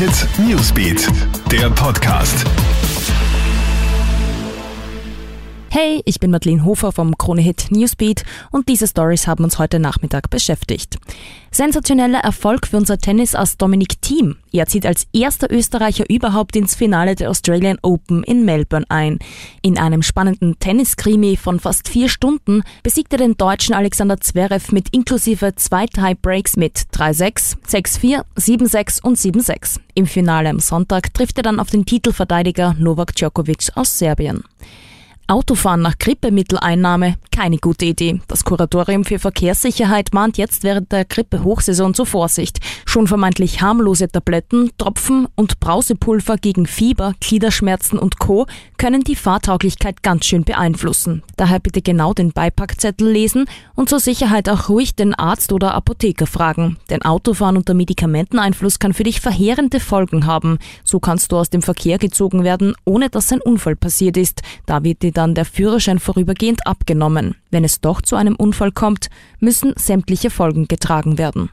[0.00, 1.06] Hit Newsbeat,
[1.52, 2.46] der Podcast.
[5.68, 10.30] Hey, ich bin Madeleine Hofer vom Kronehit Newsbeat und diese Stories haben uns heute Nachmittag
[10.30, 10.96] beschäftigt.
[11.52, 14.36] Sensationeller Erfolg für unser Tennisass Dominik Thiem.
[14.52, 19.18] Er zieht als erster Österreicher überhaupt ins Finale der Australian Open in Melbourne ein.
[19.60, 25.56] In einem spannenden Tenniskrimi von fast vier Stunden besiegte den deutschen Alexander Zverev mit inklusive
[25.56, 29.80] zwei Tiebreaks mit 3-6, 6-4, 7-6 und 7-6.
[29.94, 34.44] Im Finale am Sonntag trifft er dann auf den Titelverteidiger Novak Djokovic aus Serbien.
[35.30, 38.20] Autofahren nach Grippemitteleinnahme, keine gute Idee.
[38.26, 42.58] Das Kuratorium für Verkehrssicherheit mahnt jetzt während der Grippehochsaison zur Vorsicht.
[42.84, 48.46] Schon vermeintlich harmlose Tabletten, Tropfen und Brausepulver gegen Fieber, Gliederschmerzen und Co.
[48.76, 51.22] können die Fahrtauglichkeit ganz schön beeinflussen.
[51.36, 53.44] Daher bitte genau den Beipackzettel lesen
[53.76, 56.76] und zur Sicherheit auch ruhig den Arzt oder Apotheker fragen.
[56.90, 60.58] Denn Autofahren unter Medikamenteneinfluss kann für dich verheerende Folgen haben.
[60.82, 64.42] So kannst du aus dem Verkehr gezogen werden, ohne dass ein Unfall passiert ist.
[64.66, 67.36] Da wird dir dann der Führerschein vorübergehend abgenommen.
[67.50, 71.50] Wenn es doch zu einem Unfall kommt, müssen sämtliche Folgen getragen werden.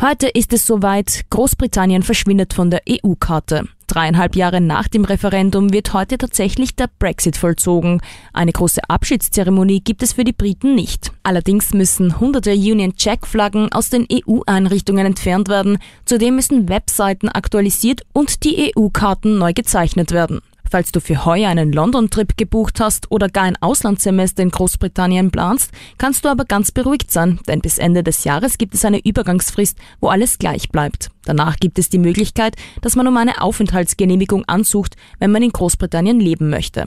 [0.00, 3.68] Heute ist es soweit, Großbritannien verschwindet von der EU-Karte.
[3.86, 8.00] Dreieinhalb Jahre nach dem Referendum wird heute tatsächlich der Brexit vollzogen.
[8.32, 11.12] Eine große Abschiedszeremonie gibt es für die Briten nicht.
[11.22, 15.76] Allerdings müssen hunderte Union Jack-Flaggen aus den EU-Einrichtungen entfernt werden.
[16.06, 20.40] Zudem müssen Webseiten aktualisiert und die EU-Karten neu gezeichnet werden.
[20.70, 25.72] Falls du für heuer einen London-Trip gebucht hast oder gar ein Auslandssemester in Großbritannien planst,
[25.98, 29.76] kannst du aber ganz beruhigt sein, denn bis Ende des Jahres gibt es eine Übergangsfrist,
[30.00, 31.10] wo alles gleich bleibt.
[31.24, 36.20] Danach gibt es die Möglichkeit, dass man um eine Aufenthaltsgenehmigung ansucht, wenn man in Großbritannien
[36.20, 36.86] leben möchte.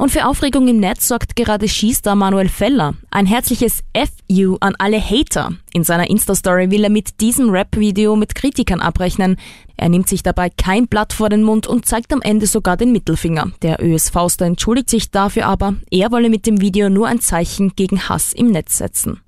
[0.00, 2.94] Und für Aufregung im Netz sorgt gerade Skistar Manuel Feller.
[3.10, 5.52] Ein herzliches FU an alle Hater.
[5.74, 9.36] In seiner Insta-Story will er mit diesem Rap-Video mit Kritikern abrechnen.
[9.76, 12.92] Er nimmt sich dabei kein Blatt vor den Mund und zeigt am Ende sogar den
[12.92, 13.52] Mittelfinger.
[13.60, 18.08] Der ÖSV-Star entschuldigt sich dafür aber, er wolle mit dem Video nur ein Zeichen gegen
[18.08, 19.20] Hass im Netz setzen.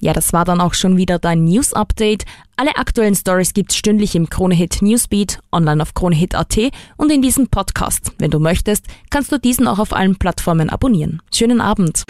[0.00, 2.24] Ja, das war dann auch schon wieder dein News Update.
[2.56, 6.56] Alle aktuellen Stories gibt's stündlich im Kronehit Newsbeat, online auf kronehit.at
[6.96, 8.12] und in diesem Podcast.
[8.18, 11.20] Wenn du möchtest, kannst du diesen auch auf allen Plattformen abonnieren.
[11.34, 12.04] Schönen Abend.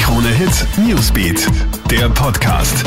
[0.00, 1.46] Kronehit Newsbeat,
[1.90, 2.84] der Podcast.